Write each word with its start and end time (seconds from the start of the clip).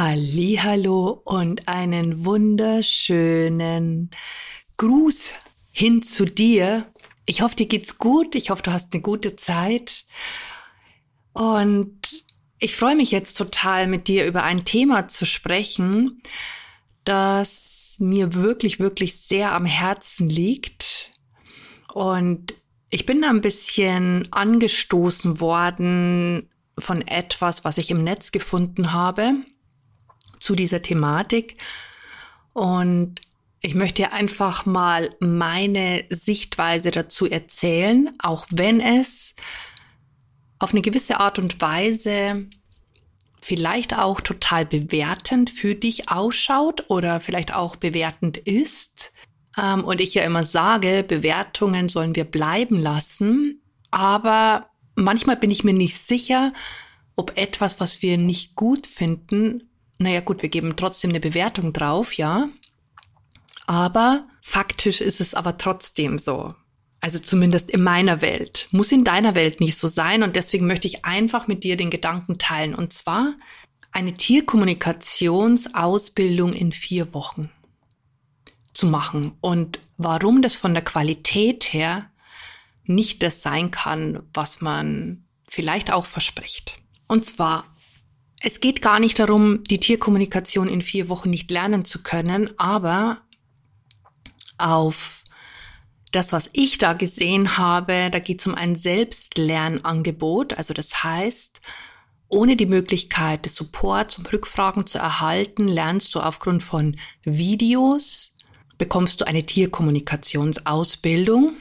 Hallo 0.00 1.22
und 1.24 1.66
einen 1.66 2.24
wunderschönen 2.24 4.10
Gruß 4.76 5.32
hin 5.72 6.02
zu 6.02 6.24
dir. 6.24 6.86
Ich 7.26 7.42
hoffe, 7.42 7.56
dir 7.56 7.66
geht's 7.66 7.98
gut. 7.98 8.36
Ich 8.36 8.50
hoffe, 8.50 8.62
du 8.62 8.72
hast 8.72 8.94
eine 8.94 9.02
gute 9.02 9.34
Zeit. 9.34 10.04
Und 11.32 12.24
ich 12.60 12.76
freue 12.76 12.94
mich 12.94 13.10
jetzt 13.10 13.34
total, 13.34 13.88
mit 13.88 14.06
dir 14.06 14.24
über 14.24 14.44
ein 14.44 14.64
Thema 14.64 15.08
zu 15.08 15.26
sprechen, 15.26 16.22
das 17.02 17.96
mir 17.98 18.34
wirklich, 18.34 18.78
wirklich 18.78 19.16
sehr 19.16 19.52
am 19.52 19.66
Herzen 19.66 20.30
liegt. 20.30 21.10
Und 21.92 22.54
ich 22.88 23.04
bin 23.04 23.22
da 23.22 23.30
ein 23.30 23.40
bisschen 23.40 24.28
angestoßen 24.30 25.40
worden 25.40 26.48
von 26.78 27.02
etwas, 27.02 27.64
was 27.64 27.78
ich 27.78 27.90
im 27.90 28.04
Netz 28.04 28.30
gefunden 28.30 28.92
habe 28.92 29.42
zu 30.38 30.54
dieser 30.54 30.82
Thematik. 30.82 31.56
Und 32.52 33.20
ich 33.60 33.74
möchte 33.74 34.12
einfach 34.12 34.66
mal 34.66 35.14
meine 35.20 36.04
Sichtweise 36.10 36.90
dazu 36.90 37.26
erzählen, 37.26 38.10
auch 38.18 38.46
wenn 38.50 38.80
es 38.80 39.34
auf 40.58 40.72
eine 40.72 40.82
gewisse 40.82 41.20
Art 41.20 41.38
und 41.38 41.60
Weise 41.60 42.46
vielleicht 43.40 43.96
auch 43.96 44.20
total 44.20 44.66
bewertend 44.66 45.50
für 45.50 45.74
dich 45.74 46.10
ausschaut 46.10 46.84
oder 46.88 47.20
vielleicht 47.20 47.54
auch 47.54 47.76
bewertend 47.76 48.36
ist. 48.36 49.12
Ähm, 49.56 49.84
und 49.84 50.00
ich 50.00 50.14
ja 50.14 50.22
immer 50.22 50.44
sage, 50.44 51.04
Bewertungen 51.06 51.88
sollen 51.88 52.16
wir 52.16 52.24
bleiben 52.24 52.80
lassen. 52.80 53.62
Aber 53.90 54.70
manchmal 54.94 55.36
bin 55.36 55.50
ich 55.50 55.64
mir 55.64 55.72
nicht 55.72 55.96
sicher, 55.96 56.52
ob 57.16 57.36
etwas, 57.36 57.80
was 57.80 58.02
wir 58.02 58.18
nicht 58.18 58.54
gut 58.54 58.86
finden, 58.86 59.67
naja 59.98 60.20
gut, 60.20 60.42
wir 60.42 60.48
geben 60.48 60.76
trotzdem 60.76 61.10
eine 61.10 61.20
Bewertung 61.20 61.72
drauf, 61.72 62.14
ja. 62.14 62.48
Aber 63.66 64.26
faktisch 64.40 65.00
ist 65.00 65.20
es 65.20 65.34
aber 65.34 65.58
trotzdem 65.58 66.18
so. 66.18 66.54
Also 67.00 67.18
zumindest 67.18 67.70
in 67.70 67.82
meiner 67.82 68.22
Welt. 68.22 68.68
Muss 68.70 68.92
in 68.92 69.04
deiner 69.04 69.34
Welt 69.34 69.60
nicht 69.60 69.76
so 69.76 69.88
sein. 69.88 70.22
Und 70.22 70.36
deswegen 70.36 70.66
möchte 70.66 70.88
ich 70.88 71.04
einfach 71.04 71.46
mit 71.46 71.64
dir 71.64 71.76
den 71.76 71.90
Gedanken 71.90 72.38
teilen. 72.38 72.74
Und 72.74 72.92
zwar 72.92 73.34
eine 73.92 74.14
Tierkommunikationsausbildung 74.14 76.54
in 76.54 76.72
vier 76.72 77.12
Wochen 77.14 77.50
zu 78.72 78.86
machen. 78.86 79.32
Und 79.40 79.78
warum 79.96 80.42
das 80.42 80.54
von 80.54 80.74
der 80.74 80.84
Qualität 80.84 81.72
her 81.72 82.10
nicht 82.84 83.22
das 83.22 83.42
sein 83.42 83.70
kann, 83.70 84.22
was 84.32 84.60
man 84.60 85.24
vielleicht 85.48 85.92
auch 85.92 86.06
verspricht. 86.06 86.74
Und 87.06 87.24
zwar 87.24 87.64
es 88.40 88.60
geht 88.60 88.82
gar 88.82 89.00
nicht 89.00 89.18
darum, 89.18 89.64
die 89.64 89.80
Tierkommunikation 89.80 90.68
in 90.68 90.82
vier 90.82 91.08
Wochen 91.08 91.30
nicht 91.30 91.50
lernen 91.50 91.84
zu 91.84 92.02
können, 92.02 92.50
aber 92.58 93.22
auf 94.58 95.24
das, 96.12 96.32
was 96.32 96.48
ich 96.52 96.78
da 96.78 96.94
gesehen 96.94 97.58
habe, 97.58 98.08
da 98.10 98.18
geht 98.18 98.40
es 98.40 98.46
um 98.46 98.54
ein 98.54 98.76
Selbstlernangebot. 98.76 100.54
Also 100.54 100.72
das 100.72 101.04
heißt, 101.04 101.60
ohne 102.28 102.56
die 102.56 102.66
Möglichkeit 102.66 103.44
des 103.44 103.54
Supports 103.54 104.16
und 104.18 104.32
Rückfragen 104.32 104.86
zu 104.86 104.98
erhalten, 104.98 105.68
lernst 105.68 106.14
du 106.14 106.20
aufgrund 106.20 106.62
von 106.62 106.98
Videos, 107.24 108.36
bekommst 108.78 109.20
du 109.20 109.26
eine 109.26 109.44
Tierkommunikationsausbildung. 109.44 111.56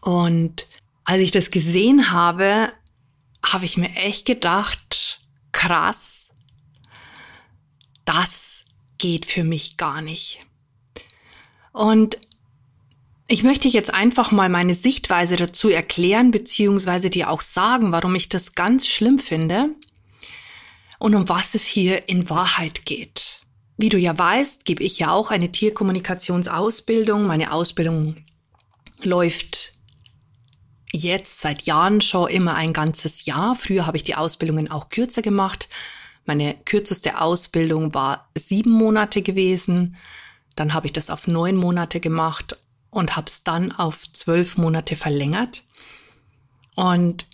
Und 0.00 0.66
als 1.04 1.22
ich 1.22 1.30
das 1.30 1.50
gesehen 1.50 2.10
habe, 2.10 2.72
habe 3.44 3.64
ich 3.64 3.76
mir 3.76 3.94
echt 3.94 4.26
gedacht, 4.26 5.20
krass, 5.62 6.28
das 8.04 8.64
geht 8.98 9.26
für 9.26 9.44
mich 9.44 9.76
gar 9.76 10.02
nicht. 10.02 10.40
Und 11.72 12.18
ich 13.28 13.44
möchte 13.44 13.68
jetzt 13.68 13.94
einfach 13.94 14.32
mal 14.32 14.48
meine 14.48 14.74
Sichtweise 14.74 15.36
dazu 15.36 15.68
erklären, 15.68 16.32
beziehungsweise 16.32 17.10
dir 17.10 17.30
auch 17.30 17.42
sagen, 17.42 17.92
warum 17.92 18.14
ich 18.16 18.28
das 18.28 18.54
ganz 18.54 18.88
schlimm 18.88 19.18
finde 19.20 19.70
und 20.98 21.14
um 21.14 21.28
was 21.28 21.54
es 21.54 21.64
hier 21.64 22.08
in 22.08 22.28
Wahrheit 22.28 22.84
geht. 22.84 23.40
Wie 23.76 23.88
du 23.88 23.98
ja 23.98 24.18
weißt, 24.18 24.64
gebe 24.64 24.82
ich 24.82 24.98
ja 24.98 25.12
auch 25.12 25.30
eine 25.30 25.52
Tierkommunikationsausbildung. 25.52 27.26
Meine 27.26 27.52
Ausbildung 27.52 28.16
läuft 29.02 29.72
jetzt 30.92 31.40
seit 31.40 31.62
Jahren 31.62 32.00
schon 32.00 32.28
immer 32.28 32.54
ein 32.54 32.72
ganzes 32.72 33.24
Jahr. 33.24 33.56
Früher 33.56 33.86
habe 33.86 33.96
ich 33.96 34.04
die 34.04 34.14
Ausbildungen 34.14 34.70
auch 34.70 34.90
kürzer 34.90 35.22
gemacht. 35.22 35.68
Meine 36.24 36.54
kürzeste 36.64 37.20
Ausbildung 37.20 37.92
war 37.94 38.28
sieben 38.36 38.70
Monate 38.70 39.22
gewesen. 39.22 39.96
Dann 40.54 40.74
habe 40.74 40.86
ich 40.86 40.92
das 40.92 41.10
auf 41.10 41.26
neun 41.26 41.56
Monate 41.56 41.98
gemacht 41.98 42.56
und 42.90 43.16
habe 43.16 43.26
es 43.26 43.42
dann 43.42 43.72
auf 43.72 44.12
zwölf 44.12 44.58
Monate 44.58 44.94
verlängert. 44.94 45.64
Und 46.76 47.26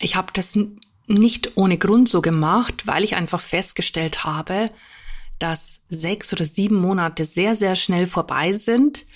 ich 0.00 0.16
habe 0.16 0.32
das 0.32 0.58
nicht 1.06 1.56
ohne 1.56 1.78
Grund 1.78 2.08
so 2.08 2.20
gemacht, 2.20 2.86
weil 2.86 3.04
ich 3.04 3.14
einfach 3.14 3.40
festgestellt 3.40 4.24
habe, 4.24 4.70
dass 5.38 5.80
sechs 5.88 6.32
oder 6.32 6.44
sieben 6.44 6.76
Monate 6.76 7.24
sehr, 7.24 7.56
sehr 7.56 7.76
schnell 7.76 8.06
vorbei 8.06 8.52
sind 8.52 9.06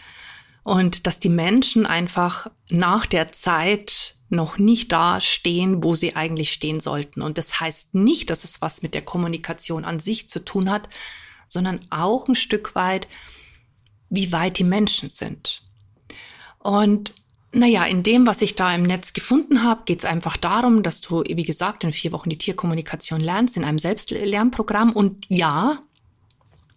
und 0.65 1.07
dass 1.07 1.21
die 1.21 1.29
Menschen 1.29 1.87
einfach 1.87 2.51
nach 2.69 3.07
der 3.07 3.31
Zeit 3.33 4.17
noch 4.31 4.59
nicht 4.59 4.91
da 4.91 5.21
stehen, 5.21 5.85
wo 5.85 5.95
sie 5.95 6.17
eigentlich 6.17 6.53
stehen 6.53 6.81
sollten. 6.81 7.23
Und 7.23 7.39
das 7.39 7.61
heißt 7.61 7.95
nicht, 7.95 8.31
dass 8.31 8.43
es 8.43 8.61
was 8.61 8.83
mit 8.83 8.95
der 8.95 9.03
Kommunikation 9.03 9.85
an 9.85 10.01
sich 10.01 10.29
zu 10.29 10.45
tun 10.45 10.71
hat, 10.71 10.89
sondern 11.47 11.87
auch 11.91 12.27
ein 12.27 12.35
Stück 12.35 12.75
weit, 12.75 13.07
wie 14.09 14.33
weit 14.33 14.59
die 14.59 14.65
Menschen 14.65 15.11
sind. 15.11 15.63
Und 16.59 17.13
naja, 17.53 17.85
in 17.85 18.03
dem, 18.03 18.27
was 18.27 18.43
ich 18.43 18.57
da 18.57 18.75
im 18.75 18.83
Netz 18.83 19.13
gefunden 19.13 19.63
habe, 19.63 19.83
geht 19.85 20.01
es 20.01 20.05
einfach 20.05 20.37
darum, 20.37 20.83
dass 20.83 21.01
du, 21.01 21.23
wie 21.23 21.45
gesagt, 21.45 21.85
in 21.85 21.93
vier 21.93 22.11
Wochen 22.11 22.31
die 22.31 22.39
Tierkommunikation 22.39 23.21
lernst 23.21 23.57
in 23.57 23.65
einem 23.65 23.79
Selbstlernprogramm. 23.79 24.93
Und 24.93 25.27
ja, 25.29 25.83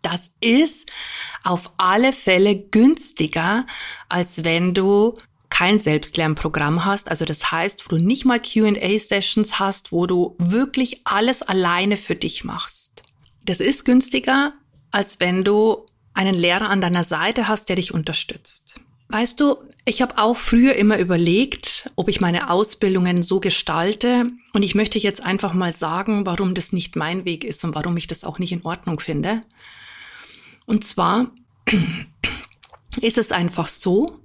das 0.10 0.32
ist 0.40 0.90
auf 1.44 1.72
alle 1.78 2.14
Fälle 2.14 2.56
günstiger, 2.56 3.66
als 4.08 4.46
wenn 4.46 4.74
du 4.74 5.18
kein 5.50 5.80
Selbstlernprogramm 5.80 6.86
hast. 6.86 7.10
Also 7.10 7.26
das 7.26 7.52
heißt, 7.52 7.86
wo 7.86 7.96
du 7.96 8.02
nicht 8.02 8.24
mal 8.24 8.40
QA-Sessions 8.40 9.60
hast, 9.60 9.92
wo 9.92 10.08
du 10.08 10.36
wirklich 10.38 11.02
alles 11.04 11.42
alleine 11.42 11.98
für 11.98 12.16
dich 12.16 12.44
machst. 12.44 13.04
Das 13.46 13.60
ist 13.60 13.84
günstiger, 13.84 14.54
als 14.92 15.20
wenn 15.20 15.44
du 15.44 15.86
einen 16.14 16.36
Lehrer 16.36 16.70
an 16.70 16.82
deiner 16.82 17.04
Seite 17.04 17.48
hast, 17.48 17.68
der 17.68 17.76
dich 17.76 17.94
unterstützt. 17.94 18.80
Weißt 19.10 19.40
du, 19.40 19.58
ich 19.86 20.02
habe 20.02 20.18
auch 20.18 20.36
früher 20.36 20.76
immer 20.76 20.98
überlegt, 20.98 21.90
ob 21.96 22.10
ich 22.10 22.20
meine 22.20 22.50
Ausbildungen 22.50 23.24
so 23.24 23.40
gestalte. 23.40 24.32
Und 24.54 24.64
ich 24.64 24.76
möchte 24.76 25.00
jetzt 25.00 25.24
einfach 25.24 25.54
mal 25.54 25.74
sagen, 25.74 26.26
warum 26.26 26.54
das 26.54 26.74
nicht 26.74 26.96
mein 26.96 27.24
Weg 27.26 27.44
ist 27.44 27.64
und 27.64 27.76
warum 27.76 27.96
ich 27.96 28.08
das 28.08 28.24
auch 28.24 28.40
nicht 28.40 28.52
in 28.52 28.64
Ordnung 28.64 29.00
finde. 29.00 29.44
Und 30.68 30.84
zwar 30.84 31.32
ist 33.02 33.18
es 33.18 33.32
einfach 33.32 33.68
so, 33.68 34.20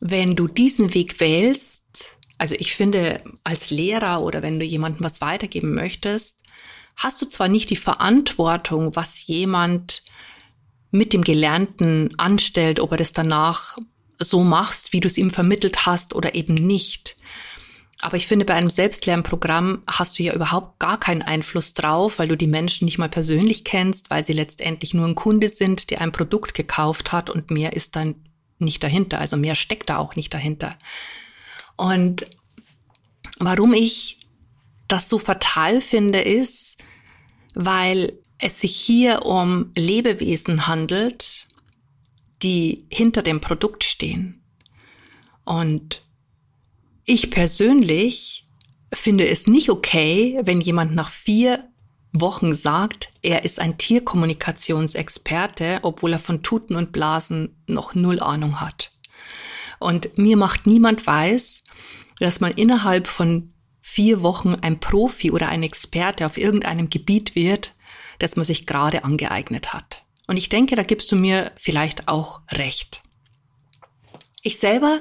wenn 0.00 0.36
du 0.36 0.46
diesen 0.46 0.94
Weg 0.94 1.18
wählst, 1.18 2.16
also 2.36 2.54
ich 2.56 2.76
finde, 2.76 3.20
als 3.42 3.70
Lehrer 3.70 4.22
oder 4.22 4.42
wenn 4.42 4.60
du 4.60 4.64
jemandem 4.64 5.02
was 5.02 5.20
weitergeben 5.20 5.74
möchtest, 5.74 6.42
hast 6.94 7.20
du 7.20 7.26
zwar 7.26 7.48
nicht 7.48 7.70
die 7.70 7.76
Verantwortung, 7.76 8.94
was 8.94 9.26
jemand 9.26 10.04
mit 10.90 11.12
dem 11.12 11.24
Gelernten 11.24 12.14
anstellt, 12.18 12.78
ob 12.78 12.92
er 12.92 12.98
das 12.98 13.12
danach 13.12 13.76
so 14.18 14.44
machst, 14.44 14.92
wie 14.92 15.00
du 15.00 15.08
es 15.08 15.18
ihm 15.18 15.30
vermittelt 15.30 15.86
hast 15.86 16.14
oder 16.14 16.34
eben 16.34 16.54
nicht. 16.54 17.16
Aber 18.00 18.16
ich 18.16 18.28
finde, 18.28 18.44
bei 18.44 18.54
einem 18.54 18.70
Selbstlernprogramm 18.70 19.82
hast 19.88 20.18
du 20.18 20.22
ja 20.22 20.32
überhaupt 20.32 20.78
gar 20.78 21.00
keinen 21.00 21.22
Einfluss 21.22 21.74
drauf, 21.74 22.18
weil 22.18 22.28
du 22.28 22.36
die 22.36 22.46
Menschen 22.46 22.84
nicht 22.84 22.98
mal 22.98 23.08
persönlich 23.08 23.64
kennst, 23.64 24.10
weil 24.10 24.24
sie 24.24 24.32
letztendlich 24.32 24.94
nur 24.94 25.06
ein 25.06 25.16
Kunde 25.16 25.48
sind, 25.48 25.90
der 25.90 26.00
ein 26.00 26.12
Produkt 26.12 26.54
gekauft 26.54 27.10
hat 27.10 27.28
und 27.28 27.50
mehr 27.50 27.72
ist 27.72 27.96
dann 27.96 28.14
nicht 28.60 28.84
dahinter. 28.84 29.18
Also 29.18 29.36
mehr 29.36 29.56
steckt 29.56 29.90
da 29.90 29.98
auch 29.98 30.14
nicht 30.14 30.32
dahinter. 30.32 30.76
Und 31.76 32.26
warum 33.40 33.72
ich 33.72 34.26
das 34.86 35.08
so 35.08 35.18
fatal 35.18 35.80
finde, 35.80 36.20
ist, 36.20 36.78
weil 37.54 38.14
es 38.38 38.60
sich 38.60 38.76
hier 38.76 39.26
um 39.26 39.72
Lebewesen 39.76 40.68
handelt, 40.68 41.48
die 42.42 42.86
hinter 42.88 43.22
dem 43.22 43.40
Produkt 43.40 43.82
stehen. 43.82 44.40
Und 45.44 46.02
ich 47.08 47.30
persönlich 47.30 48.44
finde 48.92 49.26
es 49.26 49.46
nicht 49.46 49.70
okay, 49.70 50.38
wenn 50.42 50.60
jemand 50.60 50.94
nach 50.94 51.10
vier 51.10 51.66
Wochen 52.12 52.52
sagt, 52.52 53.12
er 53.22 53.44
ist 53.44 53.60
ein 53.60 53.78
Tierkommunikationsexperte, 53.78 55.80
obwohl 55.82 56.12
er 56.12 56.18
von 56.18 56.42
Tuten 56.42 56.76
und 56.76 56.92
Blasen 56.92 57.56
noch 57.66 57.94
null 57.94 58.20
Ahnung 58.20 58.60
hat. 58.60 58.92
Und 59.78 60.18
mir 60.18 60.36
macht 60.36 60.66
niemand 60.66 61.06
weiß, 61.06 61.64
dass 62.20 62.40
man 62.40 62.52
innerhalb 62.52 63.06
von 63.06 63.54
vier 63.80 64.22
Wochen 64.22 64.56
ein 64.56 64.78
Profi 64.78 65.30
oder 65.30 65.48
ein 65.48 65.62
Experte 65.62 66.26
auf 66.26 66.36
irgendeinem 66.36 66.90
Gebiet 66.90 67.34
wird, 67.34 67.72
das 68.18 68.36
man 68.36 68.44
sich 68.44 68.66
gerade 68.66 69.04
angeeignet 69.04 69.72
hat. 69.72 70.02
Und 70.26 70.36
ich 70.36 70.50
denke, 70.50 70.76
da 70.76 70.82
gibst 70.82 71.10
du 71.10 71.16
mir 71.16 71.52
vielleicht 71.56 72.06
auch 72.06 72.42
recht. 72.50 73.00
Ich 74.42 74.58
selber 74.58 75.00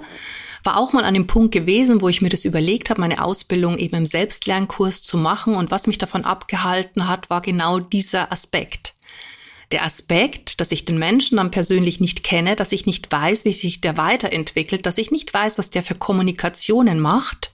war 0.67 0.75
auch 0.75 0.91
mal 0.91 1.05
an 1.05 1.13
dem 1.13 1.27
Punkt 1.27 1.53
gewesen, 1.53 2.01
wo 2.01 2.09
ich 2.09 2.21
mir 2.21 2.27
das 2.27 2.43
überlegt 2.43 2.89
habe, 2.89 2.99
meine 2.99 3.23
Ausbildung 3.23 3.77
eben 3.77 3.95
im 3.95 4.05
Selbstlernkurs 4.05 5.01
zu 5.01 5.15
machen. 5.17 5.55
Und 5.55 5.71
was 5.71 5.87
mich 5.87 5.97
davon 5.97 6.25
abgehalten 6.25 7.07
hat, 7.07 7.29
war 7.29 7.41
genau 7.41 7.79
dieser 7.79 8.33
Aspekt. 8.33 8.93
Der 9.71 9.85
Aspekt, 9.85 10.59
dass 10.59 10.73
ich 10.73 10.83
den 10.83 10.97
Menschen 10.99 11.37
dann 11.37 11.51
persönlich 11.51 12.01
nicht 12.01 12.21
kenne, 12.21 12.57
dass 12.57 12.73
ich 12.73 12.85
nicht 12.85 13.09
weiß, 13.09 13.45
wie 13.45 13.53
sich 13.53 13.79
der 13.79 13.95
weiterentwickelt, 13.95 14.85
dass 14.85 14.97
ich 14.97 15.09
nicht 15.09 15.33
weiß, 15.33 15.57
was 15.57 15.69
der 15.69 15.83
für 15.83 15.95
Kommunikationen 15.95 16.99
macht. 16.99 17.53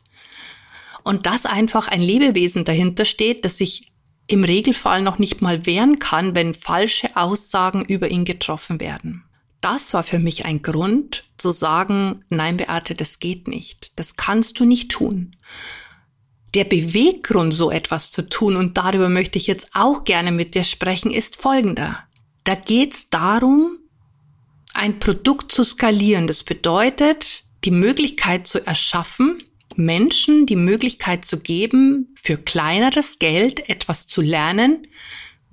Und 1.04 1.28
dass 1.28 1.46
einfach 1.46 1.88
ein 1.90 2.02
Lebewesen 2.02 2.66
dahinter 2.66 3.06
steht, 3.06 3.46
das 3.46 3.60
sich 3.60 3.92
im 4.26 4.44
Regelfall 4.44 5.04
noch 5.04 5.20
nicht 5.20 5.40
mal 5.40 5.68
wehren 5.68 6.00
kann, 6.00 6.34
wenn 6.34 6.56
falsche 6.56 7.16
Aussagen 7.16 7.86
über 7.86 8.10
ihn 8.10 8.26
getroffen 8.26 8.80
werden. 8.80 9.24
Das 9.64 9.94
war 9.94 10.04
für 10.04 10.20
mich 10.20 10.44
ein 10.44 10.62
Grund 10.62 11.24
zu 11.38 11.52
sagen, 11.52 12.26
nein, 12.28 12.58
Beate, 12.58 12.96
das 12.96 13.20
geht 13.20 13.48
nicht. 13.48 13.98
Das 13.98 14.18
kannst 14.18 14.60
du 14.60 14.66
nicht 14.66 14.92
tun. 14.92 15.38
Der 16.54 16.66
Beweggrund, 16.66 17.54
so 17.54 17.72
etwas 17.72 18.12
zu 18.12 18.28
tun, 18.28 18.58
und 18.58 18.78
darüber 18.78 19.08
möchte 19.08 19.38
ich 19.38 19.48
jetzt 19.48 19.70
auch 19.74 20.04
gerne 20.04 20.34
mit 20.34 20.54
dir 20.54 20.66
sprechen, 20.66 21.12
ist 21.12 21.42
folgender. 21.42 22.00
Da 22.44 22.56
geht 22.56 22.94
es 22.94 23.10
darum, 23.10 23.78
ein 24.74 25.00
Produkt 25.00 25.54
zu 25.54 25.64
skalieren. 25.64 26.28
Das 26.28 26.44
bedeutet, 26.44 27.46
die 27.64 27.72
Möglichkeit 27.72 28.48
zu 28.48 28.68
erschaffen, 28.68 29.44
Menschen 29.78 30.46
die 30.46 30.58
Möglichkeit 30.58 31.24
zu 31.24 31.40
geben, 31.40 32.14
für 32.22 32.36
kleineres 32.36 33.18
Geld 33.18 33.70
etwas 33.70 34.08
zu 34.08 34.22
lernen, 34.22 34.88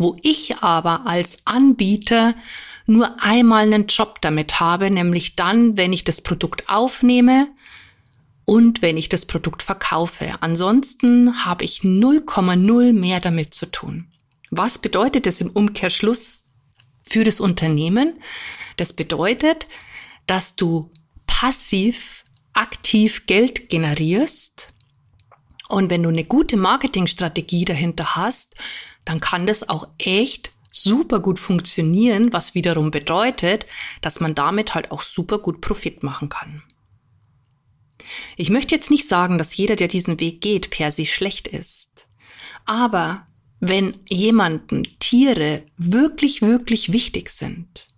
wo 0.00 0.16
ich 0.22 0.56
aber 0.62 1.06
als 1.06 1.40
Anbieter 1.44 2.34
nur 2.86 3.22
einmal 3.22 3.64
einen 3.64 3.86
Job 3.86 4.22
damit 4.22 4.58
habe, 4.58 4.90
nämlich 4.90 5.36
dann, 5.36 5.76
wenn 5.76 5.92
ich 5.92 6.04
das 6.04 6.22
Produkt 6.22 6.70
aufnehme 6.70 7.48
und 8.46 8.80
wenn 8.80 8.96
ich 8.96 9.10
das 9.10 9.26
Produkt 9.26 9.62
verkaufe. 9.62 10.36
Ansonsten 10.40 11.44
habe 11.44 11.66
ich 11.66 11.80
0,0 11.80 12.94
mehr 12.94 13.20
damit 13.20 13.52
zu 13.52 13.66
tun. 13.66 14.06
Was 14.50 14.78
bedeutet 14.78 15.26
das 15.26 15.42
im 15.42 15.50
Umkehrschluss 15.50 16.44
für 17.02 17.22
das 17.22 17.38
Unternehmen? 17.38 18.14
Das 18.78 18.94
bedeutet, 18.94 19.68
dass 20.26 20.56
du 20.56 20.90
passiv 21.26 22.24
aktiv 22.54 23.26
Geld 23.26 23.68
generierst. 23.68 24.72
Und 25.68 25.90
wenn 25.90 26.02
du 26.02 26.08
eine 26.08 26.24
gute 26.24 26.56
Marketingstrategie 26.56 27.66
dahinter 27.66 28.16
hast, 28.16 28.54
dann 29.04 29.20
kann 29.20 29.46
das 29.46 29.68
auch 29.68 29.88
echt 29.98 30.52
super 30.72 31.20
gut 31.20 31.38
funktionieren, 31.38 32.32
was 32.32 32.54
wiederum 32.54 32.90
bedeutet, 32.90 33.66
dass 34.02 34.20
man 34.20 34.34
damit 34.34 34.74
halt 34.74 34.90
auch 34.92 35.02
super 35.02 35.38
gut 35.38 35.60
Profit 35.60 36.02
machen 36.02 36.28
kann. 36.28 36.62
Ich 38.36 38.50
möchte 38.50 38.74
jetzt 38.74 38.90
nicht 38.90 39.06
sagen, 39.06 39.38
dass 39.38 39.56
jeder, 39.56 39.76
der 39.76 39.88
diesen 39.88 40.20
Weg 40.20 40.40
geht, 40.40 40.70
per 40.70 40.92
se 40.92 41.06
schlecht 41.06 41.48
ist. 41.48 42.06
Aber 42.64 43.26
wenn 43.60 44.00
jemanden 44.08 44.84
Tiere 44.98 45.64
wirklich, 45.76 46.42
wirklich 46.42 46.92
wichtig 46.92 47.30
sind, 47.30 47.90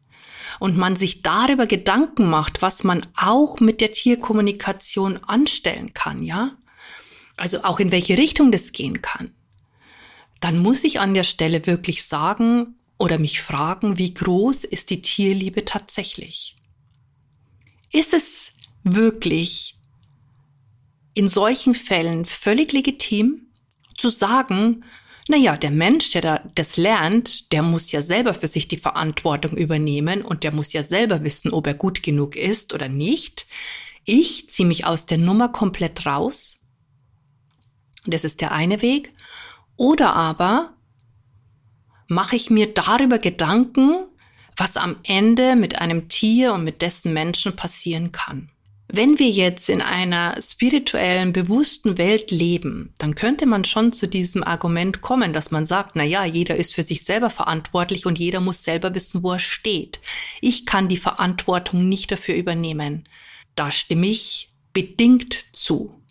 und 0.58 0.76
man 0.76 0.96
sich 0.96 1.22
darüber 1.22 1.66
Gedanken 1.66 2.28
macht, 2.30 2.62
was 2.62 2.84
man 2.84 3.06
auch 3.16 3.60
mit 3.60 3.80
der 3.80 3.92
Tierkommunikation 3.92 5.18
anstellen 5.24 5.92
kann, 5.92 6.22
ja? 6.22 6.56
Also 7.36 7.64
auch 7.64 7.80
in 7.80 7.90
welche 7.90 8.16
Richtung 8.16 8.52
das 8.52 8.70
gehen 8.70 9.02
kann. 9.02 9.32
Dann 10.42 10.58
muss 10.58 10.82
ich 10.82 10.98
an 10.98 11.14
der 11.14 11.22
Stelle 11.22 11.66
wirklich 11.68 12.04
sagen 12.04 12.74
oder 12.98 13.20
mich 13.20 13.40
fragen, 13.40 13.96
wie 13.96 14.12
groß 14.12 14.64
ist 14.64 14.90
die 14.90 15.00
Tierliebe 15.00 15.64
tatsächlich? 15.64 16.56
Ist 17.92 18.12
es 18.12 18.50
wirklich 18.82 19.76
in 21.14 21.28
solchen 21.28 21.76
Fällen 21.76 22.24
völlig 22.24 22.72
legitim 22.72 23.46
zu 23.96 24.08
sagen, 24.08 24.82
naja, 25.28 25.56
der 25.56 25.70
Mensch, 25.70 26.10
der 26.10 26.22
da 26.22 26.50
das 26.56 26.76
lernt, 26.76 27.52
der 27.52 27.62
muss 27.62 27.92
ja 27.92 28.02
selber 28.02 28.34
für 28.34 28.48
sich 28.48 28.66
die 28.66 28.78
Verantwortung 28.78 29.56
übernehmen 29.56 30.22
und 30.22 30.42
der 30.42 30.52
muss 30.52 30.72
ja 30.72 30.82
selber 30.82 31.22
wissen, 31.22 31.52
ob 31.52 31.68
er 31.68 31.74
gut 31.74 32.02
genug 32.02 32.34
ist 32.34 32.74
oder 32.74 32.88
nicht. 32.88 33.46
Ich 34.04 34.50
ziehe 34.50 34.66
mich 34.66 34.86
aus 34.86 35.06
der 35.06 35.18
Nummer 35.18 35.50
komplett 35.50 36.04
raus. 36.04 36.66
Das 38.06 38.24
ist 38.24 38.40
der 38.40 38.50
eine 38.50 38.82
Weg. 38.82 39.12
Oder 39.82 40.14
aber 40.14 40.74
mache 42.06 42.36
ich 42.36 42.50
mir 42.50 42.72
darüber 42.72 43.18
Gedanken, 43.18 44.04
was 44.56 44.76
am 44.76 44.94
Ende 45.02 45.56
mit 45.56 45.80
einem 45.80 46.08
Tier 46.08 46.52
und 46.52 46.62
mit 46.62 46.82
dessen 46.82 47.12
Menschen 47.12 47.56
passieren 47.56 48.12
kann. 48.12 48.48
Wenn 48.86 49.18
wir 49.18 49.28
jetzt 49.28 49.68
in 49.68 49.82
einer 49.82 50.40
spirituellen, 50.40 51.32
bewussten 51.32 51.98
Welt 51.98 52.30
leben, 52.30 52.94
dann 52.98 53.16
könnte 53.16 53.44
man 53.44 53.64
schon 53.64 53.92
zu 53.92 54.06
diesem 54.06 54.44
Argument 54.44 55.00
kommen, 55.00 55.32
dass 55.32 55.50
man 55.50 55.66
sagt, 55.66 55.96
na 55.96 56.04
ja, 56.04 56.24
jeder 56.24 56.54
ist 56.54 56.76
für 56.76 56.84
sich 56.84 57.02
selber 57.02 57.28
verantwortlich 57.28 58.06
und 58.06 58.20
jeder 58.20 58.38
muss 58.38 58.62
selber 58.62 58.94
wissen, 58.94 59.24
wo 59.24 59.32
er 59.32 59.40
steht. 59.40 59.98
Ich 60.40 60.64
kann 60.64 60.88
die 60.88 60.96
Verantwortung 60.96 61.88
nicht 61.88 62.12
dafür 62.12 62.36
übernehmen. 62.36 63.08
Da 63.56 63.72
stimme 63.72 64.06
ich 64.06 64.52
bedingt 64.72 65.46
zu. 65.50 66.01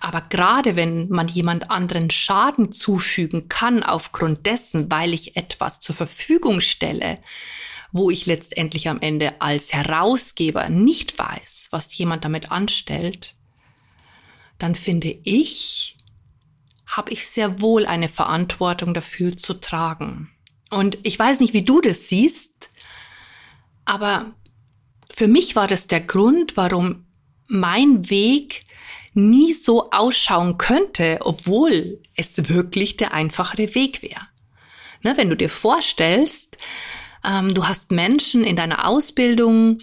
Aber 0.00 0.22
gerade 0.22 0.76
wenn 0.76 1.08
man 1.10 1.28
jemand 1.28 1.70
anderen 1.70 2.10
Schaden 2.10 2.72
zufügen 2.72 3.48
kann 3.48 3.82
aufgrund 3.82 4.46
dessen, 4.46 4.90
weil 4.90 5.12
ich 5.12 5.36
etwas 5.36 5.80
zur 5.80 5.94
Verfügung 5.94 6.62
stelle, 6.62 7.18
wo 7.92 8.10
ich 8.10 8.24
letztendlich 8.24 8.88
am 8.88 9.00
Ende 9.00 9.40
als 9.40 9.72
Herausgeber 9.74 10.68
nicht 10.70 11.18
weiß, 11.18 11.68
was 11.70 11.96
jemand 11.96 12.24
damit 12.24 12.50
anstellt, 12.50 13.34
dann 14.58 14.74
finde 14.74 15.10
ich, 15.24 15.96
habe 16.86 17.12
ich 17.12 17.28
sehr 17.28 17.60
wohl 17.60 17.86
eine 17.86 18.08
Verantwortung 18.08 18.94
dafür 18.94 19.36
zu 19.36 19.54
tragen. 19.54 20.30
Und 20.70 20.98
ich 21.02 21.18
weiß 21.18 21.40
nicht, 21.40 21.52
wie 21.52 21.64
du 21.64 21.80
das 21.80 22.08
siehst, 22.08 22.70
aber 23.84 24.34
für 25.12 25.28
mich 25.28 25.56
war 25.56 25.66
das 25.66 25.88
der 25.88 26.00
Grund, 26.00 26.56
warum 26.56 27.06
mein 27.48 28.08
Weg 28.08 28.64
nie 29.28 29.52
so 29.52 29.90
ausschauen 29.90 30.58
könnte, 30.58 31.18
obwohl 31.22 32.00
es 32.14 32.48
wirklich 32.48 32.96
der 32.96 33.12
einfachere 33.12 33.74
Weg 33.74 34.02
wäre. 34.02 34.28
Ne, 35.02 35.16
wenn 35.16 35.30
du 35.30 35.36
dir 35.36 35.48
vorstellst, 35.48 36.58
ähm, 37.24 37.54
du 37.54 37.66
hast 37.66 37.90
Menschen 37.90 38.44
in 38.44 38.56
deiner 38.56 38.86
Ausbildung, 38.86 39.80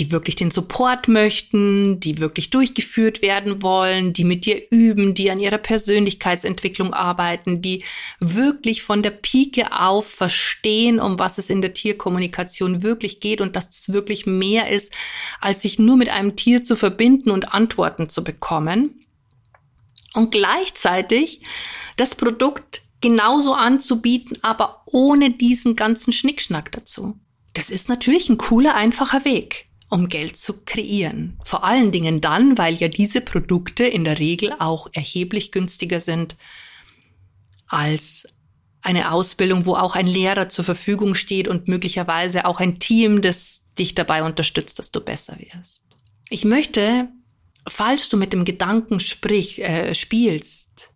die 0.00 0.10
wirklich 0.10 0.34
den 0.34 0.50
Support 0.50 1.08
möchten, 1.08 2.00
die 2.00 2.18
wirklich 2.18 2.48
durchgeführt 2.48 3.20
werden 3.20 3.62
wollen, 3.62 4.14
die 4.14 4.24
mit 4.24 4.46
dir 4.46 4.62
üben, 4.70 5.12
die 5.12 5.30
an 5.30 5.38
ihrer 5.38 5.58
Persönlichkeitsentwicklung 5.58 6.94
arbeiten, 6.94 7.60
die 7.60 7.84
wirklich 8.18 8.82
von 8.82 9.02
der 9.02 9.10
Pike 9.10 9.78
auf 9.78 10.08
verstehen, 10.08 10.98
um 10.98 11.18
was 11.18 11.36
es 11.36 11.50
in 11.50 11.60
der 11.60 11.74
Tierkommunikation 11.74 12.82
wirklich 12.82 13.20
geht 13.20 13.42
und 13.42 13.54
dass 13.54 13.68
es 13.68 13.92
wirklich 13.92 14.24
mehr 14.24 14.70
ist, 14.70 14.90
als 15.40 15.60
sich 15.60 15.78
nur 15.78 15.98
mit 15.98 16.08
einem 16.08 16.34
Tier 16.34 16.64
zu 16.64 16.76
verbinden 16.76 17.30
und 17.30 17.52
Antworten 17.52 18.08
zu 18.08 18.24
bekommen. 18.24 19.04
Und 20.14 20.30
gleichzeitig 20.30 21.42
das 21.96 22.14
Produkt 22.14 22.82
genauso 23.02 23.52
anzubieten, 23.52 24.38
aber 24.42 24.82
ohne 24.86 25.30
diesen 25.30 25.76
ganzen 25.76 26.12
Schnickschnack 26.12 26.72
dazu. 26.72 27.18
Das 27.52 27.68
ist 27.68 27.88
natürlich 27.88 28.28
ein 28.28 28.38
cooler, 28.38 28.74
einfacher 28.74 29.24
Weg, 29.24 29.69
um 29.90 30.08
Geld 30.08 30.36
zu 30.36 30.64
kreieren. 30.64 31.38
Vor 31.44 31.64
allen 31.64 31.92
Dingen 31.92 32.20
dann, 32.20 32.56
weil 32.56 32.76
ja 32.76 32.88
diese 32.88 33.20
Produkte 33.20 33.84
in 33.84 34.04
der 34.04 34.18
Regel 34.18 34.54
auch 34.58 34.88
erheblich 34.92 35.52
günstiger 35.52 36.00
sind 36.00 36.36
als 37.66 38.26
eine 38.82 39.12
Ausbildung, 39.12 39.66
wo 39.66 39.74
auch 39.74 39.94
ein 39.94 40.06
Lehrer 40.06 40.48
zur 40.48 40.64
Verfügung 40.64 41.14
steht 41.14 41.48
und 41.48 41.68
möglicherweise 41.68 42.46
auch 42.46 42.60
ein 42.60 42.78
Team, 42.78 43.20
das 43.20 43.66
dich 43.78 43.94
dabei 43.94 44.22
unterstützt, 44.22 44.78
dass 44.78 44.90
du 44.90 45.00
besser 45.00 45.36
wirst. 45.38 45.82
Ich 46.30 46.44
möchte, 46.44 47.08
falls 47.68 48.08
du 48.08 48.16
mit 48.16 48.32
dem 48.32 48.44
Gedanken 48.44 49.00
sprich, 49.00 49.60
äh, 49.60 49.94
spielst, 49.94 50.89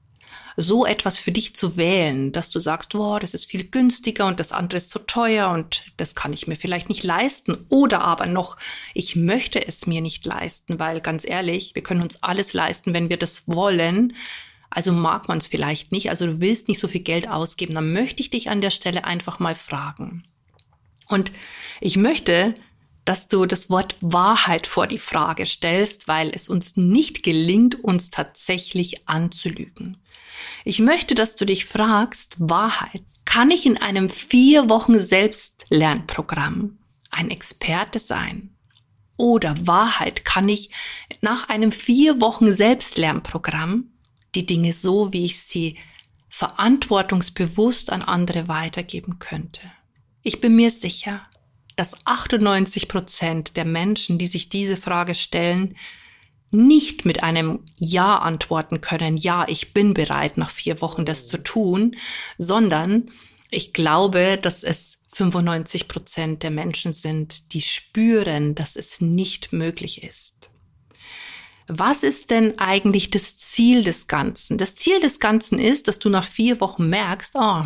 so 0.56 0.86
etwas 0.86 1.18
für 1.18 1.32
dich 1.32 1.54
zu 1.56 1.76
wählen, 1.76 2.32
dass 2.32 2.50
du 2.50 2.60
sagst, 2.60 2.92
boah, 2.92 3.18
das 3.18 3.34
ist 3.34 3.46
viel 3.46 3.64
günstiger 3.64 4.26
und 4.26 4.38
das 4.38 4.52
andere 4.52 4.78
ist 4.78 4.90
so 4.90 5.00
teuer 5.00 5.50
und 5.50 5.84
das 5.96 6.14
kann 6.14 6.32
ich 6.32 6.46
mir 6.46 6.56
vielleicht 6.56 6.88
nicht 6.88 7.02
leisten. 7.02 7.56
Oder 7.68 8.02
aber 8.02 8.26
noch, 8.26 8.56
ich 8.94 9.16
möchte 9.16 9.66
es 9.66 9.86
mir 9.86 10.00
nicht 10.00 10.24
leisten, 10.24 10.78
weil 10.78 11.00
ganz 11.00 11.24
ehrlich, 11.24 11.74
wir 11.74 11.82
können 11.82 12.02
uns 12.02 12.22
alles 12.22 12.52
leisten, 12.52 12.94
wenn 12.94 13.08
wir 13.08 13.16
das 13.16 13.48
wollen. 13.48 14.14
Also 14.70 14.92
mag 14.92 15.28
man 15.28 15.38
es 15.38 15.46
vielleicht 15.46 15.92
nicht, 15.92 16.10
also 16.10 16.26
du 16.26 16.40
willst 16.40 16.68
nicht 16.68 16.80
so 16.80 16.88
viel 16.88 17.02
Geld 17.02 17.28
ausgeben, 17.28 17.74
dann 17.74 17.92
möchte 17.92 18.22
ich 18.22 18.30
dich 18.30 18.50
an 18.50 18.60
der 18.60 18.70
Stelle 18.70 19.04
einfach 19.04 19.38
mal 19.38 19.54
fragen. 19.54 20.24
Und 21.08 21.32
ich 21.80 21.96
möchte, 21.96 22.54
dass 23.04 23.28
du 23.28 23.46
das 23.46 23.68
Wort 23.70 23.96
Wahrheit 24.00 24.66
vor 24.66 24.86
die 24.86 24.98
Frage 24.98 25.46
stellst, 25.46 26.08
weil 26.08 26.30
es 26.34 26.48
uns 26.48 26.76
nicht 26.76 27.22
gelingt, 27.22 27.82
uns 27.82 28.10
tatsächlich 28.10 29.08
anzulügen. 29.08 29.98
Ich 30.64 30.80
möchte, 30.80 31.14
dass 31.14 31.36
du 31.36 31.44
dich 31.44 31.66
fragst, 31.66 32.36
Wahrheit, 32.38 33.02
kann 33.24 33.50
ich 33.50 33.66
in 33.66 33.76
einem 33.76 34.08
vier 34.10 34.68
Wochen 34.68 34.98
Selbstlernprogramm 34.98 36.78
ein 37.10 37.30
Experte 37.30 37.98
sein? 37.98 38.50
Oder 39.16 39.54
Wahrheit, 39.66 40.24
kann 40.24 40.48
ich 40.48 40.70
nach 41.20 41.48
einem 41.48 41.70
vier 41.70 42.20
Wochen 42.20 42.52
Selbstlernprogramm 42.52 43.92
die 44.34 44.46
Dinge 44.46 44.72
so, 44.72 45.12
wie 45.12 45.24
ich 45.24 45.40
sie 45.40 45.78
verantwortungsbewusst 46.28 47.92
an 47.92 48.02
andere 48.02 48.48
weitergeben 48.48 49.20
könnte? 49.20 49.60
Ich 50.22 50.40
bin 50.40 50.56
mir 50.56 50.70
sicher, 50.70 51.20
dass 51.76 51.96
98 52.04 52.88
Prozent 52.88 53.56
der 53.56 53.64
Menschen, 53.64 54.18
die 54.18 54.26
sich 54.26 54.48
diese 54.48 54.76
Frage 54.76 55.14
stellen, 55.14 55.76
nicht 56.50 57.04
mit 57.04 57.22
einem 57.22 57.60
Ja 57.78 58.18
antworten 58.18 58.80
können, 58.80 59.16
ja, 59.16 59.46
ich 59.48 59.74
bin 59.74 59.92
bereit, 59.92 60.38
nach 60.38 60.50
vier 60.50 60.80
Wochen 60.80 61.04
das 61.04 61.26
zu 61.26 61.38
tun, 61.38 61.96
sondern 62.38 63.10
ich 63.50 63.72
glaube, 63.72 64.38
dass 64.40 64.62
es 64.62 65.00
95 65.12 65.88
Prozent 65.88 66.42
der 66.42 66.50
Menschen 66.50 66.92
sind, 66.92 67.52
die 67.52 67.60
spüren, 67.60 68.54
dass 68.54 68.76
es 68.76 69.00
nicht 69.00 69.52
möglich 69.52 70.02
ist. 70.02 70.50
Was 71.66 72.02
ist 72.02 72.30
denn 72.30 72.58
eigentlich 72.58 73.10
das 73.10 73.36
Ziel 73.36 73.84
des 73.84 74.06
Ganzen? 74.06 74.58
Das 74.58 74.74
Ziel 74.76 75.00
des 75.00 75.18
Ganzen 75.18 75.58
ist, 75.58 75.88
dass 75.88 75.98
du 75.98 76.10
nach 76.10 76.24
vier 76.24 76.60
Wochen 76.60 76.88
merkst, 76.88 77.34
oh, 77.36 77.62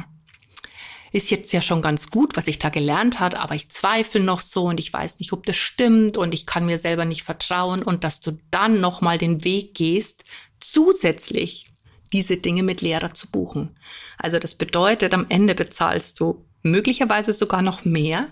ist 1.13 1.31
jetzt 1.31 1.53
ja 1.53 1.63
schon 1.63 1.83
ganz 1.83 2.11
gut, 2.11 2.37
was 2.37 2.49
ich 2.49 2.59
da 2.59 2.69
gelernt 2.69 3.21
hat, 3.21 3.35
aber 3.35 3.55
ich 3.55 3.71
zweifle 3.71 4.21
noch 4.21 4.41
so 4.41 4.65
und 4.65 4.81
ich 4.81 4.93
weiß 4.93 5.19
nicht, 5.19 5.33
ob 5.33 5.47
das 5.47 5.57
stimmt 5.57 6.17
und 6.17 6.35
ich 6.35 6.47
kann 6.47 6.67
mir 6.67 6.79
selber 6.79 7.05
nicht 7.05 7.23
vertrauen 7.23 7.83
und 7.83 8.05
dass 8.05 8.21
du 8.21 8.39
dann 8.51 8.81
noch 8.81 9.01
mal 9.01 9.19
den 9.19 9.45
Weg 9.45 9.75
gehst, 9.75 10.25
zusätzlich 10.61 11.67
diese 12.13 12.37
Dinge 12.37 12.63
mit 12.63 12.81
Lehrer 12.81 13.15
zu 13.15 13.31
buchen. 13.31 13.79
Also 14.19 14.39
das 14.39 14.55
bedeutet, 14.55 15.15
am 15.15 15.27
Ende 15.29 15.55
bezahlst 15.55 16.21
du 16.21 16.45
möglicherweise 16.63 17.33
sogar 17.33 17.63
noch 17.63 17.85
mehr, 17.85 18.29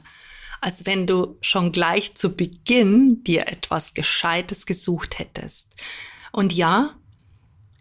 als 0.60 0.86
wenn 0.86 1.06
du 1.06 1.36
schon 1.40 1.72
gleich 1.72 2.14
zu 2.14 2.34
Beginn 2.34 3.22
dir 3.24 3.46
etwas 3.48 3.94
Gescheites 3.94 4.66
gesucht 4.66 5.18
hättest. 5.18 5.74
Und 6.32 6.52
ja, 6.52 6.94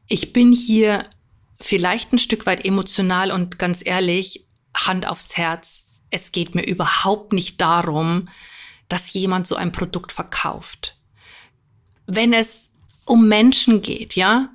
ich 0.07 0.33
bin 0.33 0.53
hier 0.53 1.09
vielleicht 1.59 2.13
ein 2.13 2.19
Stück 2.19 2.45
weit 2.45 2.65
emotional 2.65 3.31
und 3.31 3.57
ganz 3.57 3.81
ehrlich, 3.85 4.44
Hand 4.75 5.08
aufs 5.08 5.38
Herz, 5.38 5.86
es 6.10 6.32
geht 6.32 6.55
mir 6.55 6.63
überhaupt 6.63 7.34
nicht 7.34 7.60
darum, 7.60 8.29
dass 8.88 9.13
jemand 9.13 9.48
so 9.48 9.55
ein 9.55 9.72
Produkt 9.72 10.12
verkauft. 10.12 10.98
Wenn 12.05 12.34
es 12.34 12.72
um 13.05 13.27
Menschen 13.27 13.82
geht, 13.82 14.15
ja, 14.15 14.50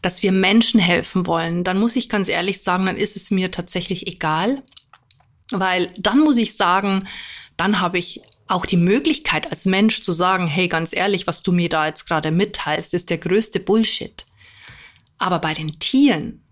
dass 0.00 0.22
wir 0.22 0.32
Menschen 0.32 0.80
helfen 0.80 1.26
wollen, 1.26 1.64
dann 1.64 1.78
muss 1.78 1.96
ich 1.96 2.08
ganz 2.08 2.28
ehrlich 2.28 2.62
sagen, 2.62 2.86
dann 2.86 2.96
ist 2.96 3.16
es 3.16 3.30
mir 3.30 3.50
tatsächlich 3.50 4.06
egal, 4.06 4.62
weil 5.50 5.92
dann 5.98 6.20
muss 6.20 6.36
ich 6.36 6.56
sagen, 6.56 7.08
dann 7.56 7.80
habe 7.80 7.98
ich 7.98 8.22
auch 8.46 8.66
die 8.66 8.76
Möglichkeit 8.76 9.50
als 9.50 9.64
Mensch 9.64 10.02
zu 10.02 10.12
sagen, 10.12 10.46
hey, 10.46 10.68
ganz 10.68 10.94
ehrlich, 10.94 11.26
was 11.26 11.42
du 11.42 11.52
mir 11.52 11.68
da 11.68 11.86
jetzt 11.86 12.06
gerade 12.06 12.30
mitteilst, 12.30 12.92
ist 12.92 13.10
der 13.10 13.18
größte 13.18 13.60
Bullshit. 13.60 14.26
Aber 15.18 15.38
bei 15.38 15.54
den 15.54 15.78
Tieren, 15.78 16.43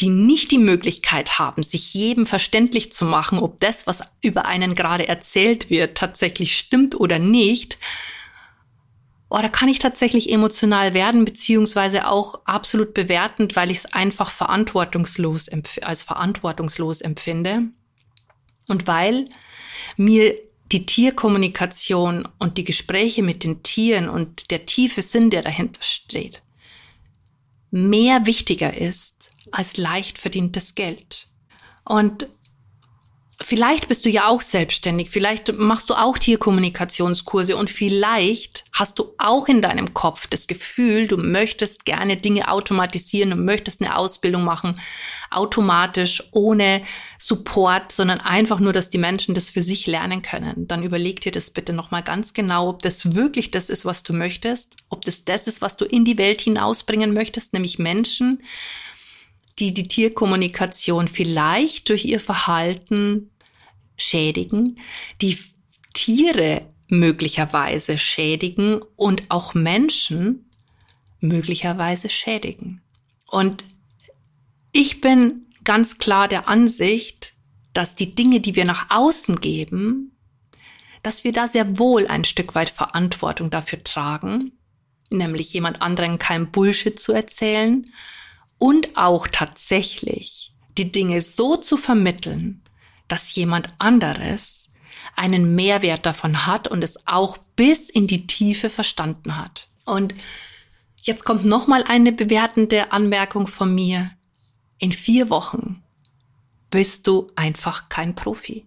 die 0.00 0.08
nicht 0.08 0.50
die 0.50 0.58
Möglichkeit 0.58 1.38
haben, 1.38 1.62
sich 1.62 1.94
jedem 1.94 2.26
verständlich 2.26 2.92
zu 2.92 3.04
machen, 3.04 3.38
ob 3.38 3.60
das, 3.60 3.86
was 3.86 4.02
über 4.22 4.46
einen 4.46 4.74
gerade 4.74 5.06
erzählt 5.08 5.70
wird, 5.70 5.98
tatsächlich 5.98 6.56
stimmt 6.56 6.98
oder 6.98 7.18
nicht, 7.18 7.78
oder 9.28 9.48
kann 9.48 9.68
ich 9.68 9.78
tatsächlich 9.78 10.32
emotional 10.32 10.92
werden, 10.92 11.24
beziehungsweise 11.24 12.08
auch 12.08 12.40
absolut 12.46 12.94
bewertend, 12.94 13.54
weil 13.54 13.70
ich 13.70 13.78
es 13.78 13.92
einfach 13.92 14.28
verantwortungslos 14.28 15.48
als 15.82 16.02
verantwortungslos 16.02 17.00
empfinde. 17.00 17.68
Und 18.66 18.88
weil 18.88 19.28
mir 19.96 20.34
die 20.72 20.84
Tierkommunikation 20.84 22.28
und 22.38 22.58
die 22.58 22.64
Gespräche 22.64 23.22
mit 23.22 23.44
den 23.44 23.62
Tieren 23.62 24.08
und 24.08 24.50
der 24.50 24.66
tiefe 24.66 25.00
Sinn, 25.00 25.30
der 25.30 25.42
dahinter 25.42 25.82
steht, 25.82 26.42
mehr 27.70 28.26
wichtiger 28.26 28.76
ist 28.76 29.29
als 29.52 29.76
leicht 29.76 30.18
verdientes 30.18 30.74
Geld. 30.74 31.26
Und 31.84 32.28
vielleicht 33.42 33.88
bist 33.88 34.04
du 34.04 34.10
ja 34.10 34.28
auch 34.28 34.42
selbstständig, 34.42 35.08
vielleicht 35.10 35.52
machst 35.56 35.88
du 35.88 35.94
auch 35.94 36.18
Tierkommunikationskurse 36.18 37.56
und 37.56 37.70
vielleicht 37.70 38.64
hast 38.72 38.98
du 38.98 39.14
auch 39.18 39.48
in 39.48 39.62
deinem 39.62 39.94
Kopf 39.94 40.26
das 40.26 40.46
Gefühl, 40.46 41.06
du 41.06 41.16
möchtest 41.16 41.84
gerne 41.84 42.16
Dinge 42.16 42.50
automatisieren, 42.50 43.30
du 43.30 43.36
möchtest 43.36 43.80
eine 43.80 43.96
Ausbildung 43.96 44.44
machen, 44.44 44.78
automatisch, 45.30 46.22
ohne 46.32 46.82
Support, 47.18 47.92
sondern 47.92 48.20
einfach 48.20 48.60
nur, 48.60 48.72
dass 48.72 48.90
die 48.90 48.98
Menschen 48.98 49.34
das 49.34 49.48
für 49.48 49.62
sich 49.62 49.86
lernen 49.86 50.22
können. 50.22 50.68
Dann 50.68 50.82
überleg 50.82 51.20
dir 51.20 51.32
das 51.32 51.50
bitte 51.50 51.72
nochmal 51.72 52.02
ganz 52.02 52.34
genau, 52.34 52.68
ob 52.68 52.82
das 52.82 53.14
wirklich 53.14 53.50
das 53.50 53.70
ist, 53.70 53.84
was 53.84 54.02
du 54.02 54.12
möchtest, 54.12 54.76
ob 54.90 55.04
das 55.04 55.24
das 55.24 55.46
ist, 55.46 55.62
was 55.62 55.76
du 55.76 55.86
in 55.86 56.04
die 56.04 56.18
Welt 56.18 56.42
hinausbringen 56.42 57.14
möchtest, 57.14 57.54
nämlich 57.54 57.78
Menschen, 57.78 58.42
die 59.60 59.74
die 59.74 59.88
Tierkommunikation 59.88 61.06
vielleicht 61.06 61.90
durch 61.90 62.06
ihr 62.06 62.18
Verhalten 62.18 63.30
schädigen, 63.96 64.78
die 65.20 65.38
Tiere 65.92 66.66
möglicherweise 66.88 67.98
schädigen 67.98 68.80
und 68.96 69.24
auch 69.28 69.54
Menschen 69.54 70.50
möglicherweise 71.20 72.08
schädigen. 72.08 72.80
Und 73.26 73.64
ich 74.72 75.02
bin 75.02 75.46
ganz 75.62 75.98
klar 75.98 76.26
der 76.26 76.48
Ansicht, 76.48 77.34
dass 77.74 77.94
die 77.94 78.14
Dinge, 78.14 78.40
die 78.40 78.56
wir 78.56 78.64
nach 78.64 78.86
außen 78.88 79.40
geben, 79.40 80.16
dass 81.02 81.22
wir 81.22 81.32
da 81.32 81.46
sehr 81.46 81.78
wohl 81.78 82.06
ein 82.06 82.24
Stück 82.24 82.54
weit 82.54 82.70
Verantwortung 82.70 83.50
dafür 83.50 83.84
tragen, 83.84 84.52
nämlich 85.10 85.52
jemand 85.52 85.82
anderen 85.82 86.18
kein 86.18 86.50
Bullshit 86.50 86.98
zu 86.98 87.12
erzählen 87.12 87.86
und 88.60 88.96
auch 88.96 89.26
tatsächlich 89.26 90.52
die 90.78 90.92
Dinge 90.92 91.22
so 91.22 91.56
zu 91.56 91.76
vermitteln, 91.76 92.62
dass 93.08 93.34
jemand 93.34 93.70
anderes 93.78 94.68
einen 95.16 95.56
Mehrwert 95.56 96.06
davon 96.06 96.46
hat 96.46 96.68
und 96.68 96.84
es 96.84 97.06
auch 97.08 97.38
bis 97.56 97.88
in 97.88 98.06
die 98.06 98.26
Tiefe 98.26 98.70
verstanden 98.70 99.36
hat. 99.36 99.66
Und 99.84 100.14
jetzt 101.02 101.24
kommt 101.24 101.44
noch 101.44 101.66
mal 101.66 101.82
eine 101.84 102.12
bewertende 102.12 102.92
Anmerkung 102.92 103.46
von 103.46 103.74
mir. 103.74 104.12
In 104.78 104.92
vier 104.92 105.30
Wochen 105.30 105.82
bist 106.70 107.06
du 107.06 107.32
einfach 107.34 107.88
kein 107.88 108.14
Profi. 108.14 108.66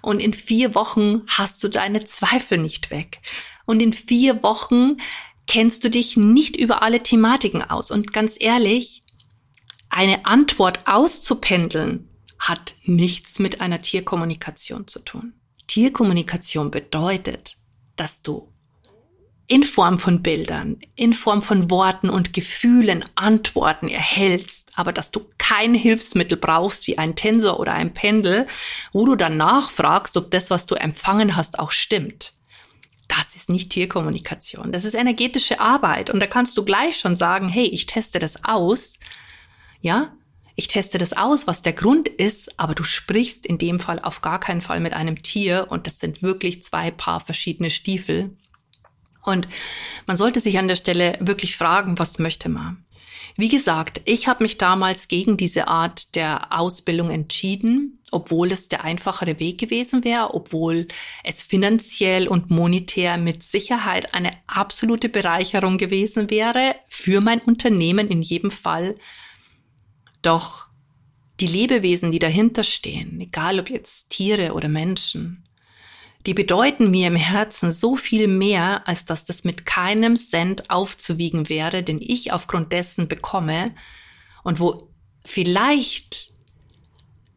Und 0.00 0.20
in 0.20 0.32
vier 0.32 0.74
Wochen 0.74 1.22
hast 1.28 1.62
du 1.62 1.68
deine 1.68 2.02
Zweifel 2.04 2.58
nicht 2.58 2.90
weg. 2.90 3.20
Und 3.66 3.80
in 3.80 3.92
vier 3.92 4.42
Wochen 4.42 4.96
kennst 5.46 5.84
du 5.84 5.90
dich 5.90 6.16
nicht 6.16 6.56
über 6.56 6.82
alle 6.82 7.02
Thematiken 7.02 7.62
aus. 7.62 7.90
Und 7.90 8.12
ganz 8.12 8.36
ehrlich, 8.40 9.02
eine 9.98 10.26
Antwort 10.26 10.86
auszupendeln 10.86 12.08
hat 12.38 12.76
nichts 12.84 13.40
mit 13.40 13.60
einer 13.60 13.82
Tierkommunikation 13.82 14.86
zu 14.86 15.00
tun. 15.00 15.32
Tierkommunikation 15.66 16.70
bedeutet, 16.70 17.56
dass 17.96 18.22
du 18.22 18.48
in 19.48 19.64
Form 19.64 19.98
von 19.98 20.22
Bildern, 20.22 20.78
in 20.94 21.14
Form 21.14 21.42
von 21.42 21.68
Worten 21.68 22.10
und 22.10 22.32
Gefühlen 22.32 23.04
Antworten 23.16 23.88
erhältst, 23.88 24.70
aber 24.76 24.92
dass 24.92 25.10
du 25.10 25.26
kein 25.36 25.74
Hilfsmittel 25.74 26.38
brauchst 26.38 26.86
wie 26.86 26.96
ein 26.96 27.16
Tensor 27.16 27.58
oder 27.58 27.72
ein 27.72 27.92
Pendel, 27.92 28.46
wo 28.92 29.04
du 29.04 29.16
danach 29.16 29.72
fragst, 29.72 30.16
ob 30.16 30.30
das, 30.30 30.48
was 30.48 30.66
du 30.66 30.76
empfangen 30.76 31.34
hast, 31.34 31.58
auch 31.58 31.72
stimmt. 31.72 32.34
Das 33.08 33.34
ist 33.34 33.50
nicht 33.50 33.70
Tierkommunikation. 33.70 34.70
Das 34.70 34.84
ist 34.84 34.94
energetische 34.94 35.58
Arbeit. 35.58 36.08
Und 36.08 36.20
da 36.20 36.28
kannst 36.28 36.56
du 36.56 36.64
gleich 36.64 37.00
schon 37.00 37.16
sagen, 37.16 37.48
hey, 37.48 37.66
ich 37.66 37.86
teste 37.86 38.20
das 38.20 38.44
aus 38.44 38.98
ja, 39.80 40.12
ich 40.56 40.66
teste 40.66 40.98
das 40.98 41.12
aus, 41.12 41.46
was 41.46 41.62
der 41.62 41.72
Grund 41.72 42.08
ist, 42.08 42.58
aber 42.58 42.74
du 42.74 42.82
sprichst 42.82 43.46
in 43.46 43.58
dem 43.58 43.78
Fall 43.78 44.00
auf 44.00 44.22
gar 44.22 44.40
keinen 44.40 44.60
Fall 44.60 44.80
mit 44.80 44.92
einem 44.92 45.22
Tier 45.22 45.68
und 45.70 45.86
das 45.86 46.00
sind 46.00 46.20
wirklich 46.22 46.64
zwei 46.64 46.90
Paar 46.90 47.20
verschiedene 47.20 47.70
Stiefel. 47.70 48.36
Und 49.22 49.46
man 50.06 50.16
sollte 50.16 50.40
sich 50.40 50.58
an 50.58 50.66
der 50.66 50.76
Stelle 50.76 51.16
wirklich 51.20 51.56
fragen, 51.56 51.98
was 51.98 52.18
möchte 52.18 52.48
man? 52.48 52.84
Wie 53.36 53.48
gesagt, 53.48 54.00
ich 54.04 54.26
habe 54.26 54.42
mich 54.42 54.58
damals 54.58 55.06
gegen 55.06 55.36
diese 55.36 55.68
Art 55.68 56.16
der 56.16 56.52
Ausbildung 56.52 57.10
entschieden, 57.10 58.00
obwohl 58.10 58.50
es 58.50 58.66
der 58.66 58.82
einfachere 58.82 59.38
Weg 59.38 59.58
gewesen 59.58 60.02
wäre, 60.02 60.34
obwohl 60.34 60.88
es 61.22 61.40
finanziell 61.40 62.26
und 62.26 62.50
monetär 62.50 63.16
mit 63.16 63.44
Sicherheit 63.44 64.12
eine 64.12 64.32
absolute 64.48 65.08
Bereicherung 65.08 65.78
gewesen 65.78 66.30
wäre 66.30 66.74
für 66.88 67.20
mein 67.20 67.38
Unternehmen 67.38 68.08
in 68.08 68.22
jedem 68.22 68.50
Fall. 68.50 68.96
Doch 70.22 70.66
die 71.40 71.46
Lebewesen, 71.46 72.10
die 72.10 72.18
dahinter 72.18 72.64
stehen, 72.64 73.20
egal 73.20 73.60
ob 73.60 73.70
jetzt 73.70 74.10
Tiere 74.10 74.54
oder 74.54 74.68
Menschen, 74.68 75.44
die 76.26 76.34
bedeuten 76.34 76.90
mir 76.90 77.06
im 77.06 77.16
Herzen 77.16 77.70
so 77.70 77.96
viel 77.96 78.26
mehr, 78.26 78.86
als 78.88 79.04
dass 79.04 79.24
das 79.24 79.44
mit 79.44 79.64
keinem 79.64 80.16
Cent 80.16 80.68
aufzuwiegen 80.68 81.48
wäre, 81.48 81.82
den 81.82 82.00
ich 82.00 82.32
aufgrund 82.32 82.72
dessen 82.72 83.08
bekomme 83.08 83.74
und 84.42 84.58
wo 84.58 84.90
vielleicht 85.24 86.32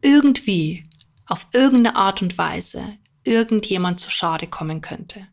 irgendwie 0.02 0.84
auf 1.26 1.46
irgendeine 1.52 1.96
Art 1.96 2.22
und 2.22 2.36
Weise 2.36 2.98
irgendjemand 3.24 4.00
zu 4.00 4.10
Schade 4.10 4.48
kommen 4.48 4.80
könnte. 4.80 5.28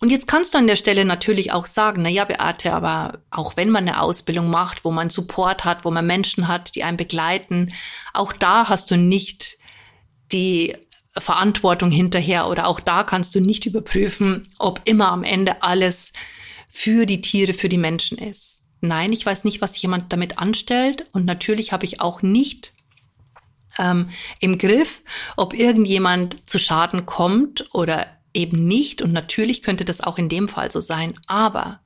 Und 0.00 0.10
jetzt 0.10 0.26
kannst 0.26 0.52
du 0.52 0.58
an 0.58 0.66
der 0.66 0.76
Stelle 0.76 1.04
natürlich 1.04 1.52
auch 1.52 1.66
sagen, 1.66 2.02
na 2.02 2.10
ja, 2.10 2.24
Beate, 2.24 2.72
aber 2.72 3.20
auch 3.30 3.56
wenn 3.56 3.70
man 3.70 3.88
eine 3.88 4.00
Ausbildung 4.00 4.50
macht, 4.50 4.84
wo 4.84 4.90
man 4.90 5.08
Support 5.08 5.64
hat, 5.64 5.84
wo 5.84 5.90
man 5.90 6.06
Menschen 6.06 6.48
hat, 6.48 6.74
die 6.74 6.84
einen 6.84 6.98
begleiten, 6.98 7.72
auch 8.12 8.32
da 8.32 8.68
hast 8.68 8.90
du 8.90 8.96
nicht 8.96 9.56
die 10.32 10.76
Verantwortung 11.18 11.90
hinterher 11.90 12.48
oder 12.48 12.66
auch 12.66 12.80
da 12.80 13.04
kannst 13.04 13.34
du 13.34 13.40
nicht 13.40 13.64
überprüfen, 13.64 14.48
ob 14.58 14.82
immer 14.84 15.08
am 15.08 15.24
Ende 15.24 15.62
alles 15.62 16.12
für 16.68 17.06
die 17.06 17.22
Tiere, 17.22 17.54
für 17.54 17.70
die 17.70 17.78
Menschen 17.78 18.18
ist. 18.18 18.64
Nein, 18.82 19.12
ich 19.14 19.24
weiß 19.24 19.44
nicht, 19.44 19.62
was 19.62 19.80
jemand 19.80 20.12
damit 20.12 20.38
anstellt 20.38 21.06
und 21.12 21.24
natürlich 21.24 21.72
habe 21.72 21.86
ich 21.86 22.02
auch 22.02 22.20
nicht 22.20 22.72
ähm, 23.78 24.10
im 24.40 24.58
Griff, 24.58 25.02
ob 25.36 25.54
irgendjemand 25.54 26.46
zu 26.48 26.58
Schaden 26.58 27.06
kommt 27.06 27.64
oder 27.72 28.06
eben 28.36 28.68
nicht 28.68 29.02
und 29.02 29.12
natürlich 29.12 29.62
könnte 29.62 29.84
das 29.84 30.00
auch 30.00 30.18
in 30.18 30.28
dem 30.28 30.48
Fall 30.48 30.70
so 30.70 30.80
sein, 30.80 31.14
aber 31.26 31.80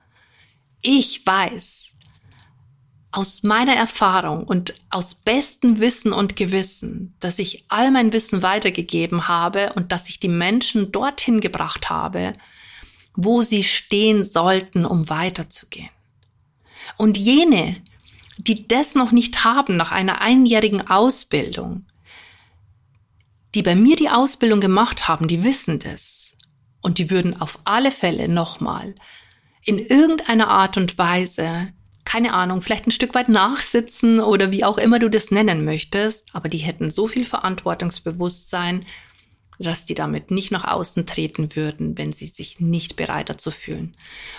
ich 0.83 1.25
weiß, 1.25 1.95
aus 3.13 3.43
meiner 3.43 3.75
Erfahrung 3.75 4.45
und 4.45 4.75
aus 4.89 5.15
bestem 5.15 5.81
Wissen 5.81 6.13
und 6.13 6.37
Gewissen, 6.37 7.15
dass 7.21 7.39
ich 7.39 7.65
all 7.69 7.91
mein 7.91 8.13
Wissen 8.13 8.43
weitergegeben 8.43 9.27
habe 9.27 9.73
und 9.75 9.91
dass 9.91 10.09
ich 10.09 10.21
die 10.21 10.29
Menschen 10.29 10.93
dorthin 10.93 11.41
gebracht 11.41 11.91
habe, 11.91 12.33
wo 13.15 13.43
sie 13.43 13.65
stehen 13.65 14.25
sollten, 14.25 14.85
um 14.85 15.09
weiterzugehen. 15.09 15.91
Und 16.97 17.19
jene, 17.19 17.83
die 18.39 18.69
das 18.69 18.95
noch 18.95 19.11
nicht 19.11 19.45
haben 19.45 19.77
nach 19.77 19.91
einer 19.91 20.21
einjährigen 20.21 20.87
Ausbildung, 20.87 21.87
die 23.57 23.63
bei 23.63 23.75
mir 23.75 23.97
die 23.97 24.09
Ausbildung 24.09 24.61
gemacht 24.61 25.09
haben, 25.09 25.27
die 25.27 25.43
wissen 25.43 25.81
das. 25.81 26.20
Und 26.81 26.99
die 26.99 27.11
würden 27.11 27.41
auf 27.41 27.59
alle 27.65 27.91
Fälle 27.91 28.29
nochmal 28.29 28.95
in 29.63 29.79
irgendeiner 29.79 30.49
Art 30.49 30.77
und 30.77 30.97
Weise 30.99 31.73
keine 32.11 32.33
Ahnung, 32.35 32.61
vielleicht 32.61 32.89
ein 32.89 32.93
Stück 32.93 33.15
weit 33.15 33.29
nachsitzen 33.29 34.19
oder 34.19 34.51
wie 34.51 34.65
auch 34.65 34.79
immer 34.79 34.99
du 34.99 35.09
das 35.09 35.31
nennen 35.31 35.65
möchtest, 35.65 36.35
aber 36.35 36.49
die 36.49 36.59
hätten 36.59 36.91
so 36.91 37.07
viel 37.07 37.25
Verantwortungsbewusstsein, 37.25 38.85
dass 39.61 39.87
die 39.87 39.95
damit 39.95 40.31
nicht 40.33 40.51
nach 40.51 40.65
außen 40.65 41.07
treten 41.07 41.55
würden, 41.55 41.99
wenn 41.99 42.13
sie 42.13 42.27
sich 42.27 42.59
nicht 42.59 42.97
bereit 42.97 43.29
dazu 43.29 43.51
fühlen. 43.51 43.95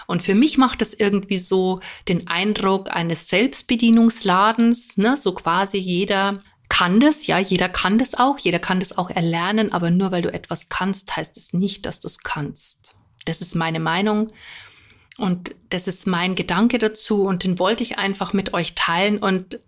Und 0.07 0.23
für 0.23 0.35
mich 0.35 0.57
macht 0.57 0.81
es 0.81 0.93
irgendwie 0.93 1.37
so 1.37 1.79
den 2.09 2.27
Eindruck 2.27 2.91
eines 2.91 3.29
Selbstbedienungsladens, 3.29 4.97
ne? 4.97 5.15
so 5.15 5.33
quasi 5.33 5.77
jeder 5.77 6.41
kann 6.71 7.01
das, 7.01 7.27
ja, 7.27 7.37
jeder 7.37 7.67
kann 7.67 7.97
das 7.97 8.15
auch, 8.15 8.39
jeder 8.39 8.57
kann 8.57 8.79
das 8.79 8.97
auch 8.97 9.09
erlernen, 9.09 9.73
aber 9.73 9.91
nur 9.91 10.13
weil 10.13 10.21
du 10.21 10.31
etwas 10.33 10.69
kannst, 10.69 11.13
heißt 11.17 11.35
es 11.35 11.51
nicht, 11.51 11.85
dass 11.85 11.99
du 11.99 12.07
es 12.07 12.19
kannst. 12.19 12.95
Das 13.25 13.41
ist 13.41 13.55
meine 13.55 13.81
Meinung. 13.81 14.31
Und 15.17 15.53
das 15.69 15.89
ist 15.89 16.07
mein 16.07 16.33
Gedanke 16.33 16.79
dazu 16.79 17.23
und 17.23 17.43
den 17.43 17.59
wollte 17.59 17.83
ich 17.83 17.99
einfach 17.99 18.31
mit 18.31 18.53
euch 18.53 18.73
teilen 18.73 19.17
und 19.17 19.59